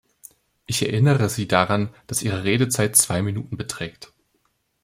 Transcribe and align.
Ich 0.65 0.81
erinnere 0.81 1.29
Sie 1.29 1.47
daran, 1.47 1.93
dass 2.07 2.23
Ihre 2.23 2.43
Redezeit 2.43 2.95
zwei 2.95 3.21
Minuten 3.21 3.55
beträgt. 3.55 4.11